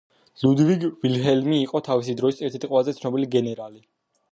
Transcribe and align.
ლუდვიგ 0.43 0.85
ვილჰელმი 1.03 1.59
იყო 1.67 1.83
თავისი 1.89 2.17
დროის 2.23 2.41
ერთ-ერთი 2.47 2.73
ყველაზე 2.75 2.99
ცნობილი 3.03 3.31
გენერალი. 3.39 3.83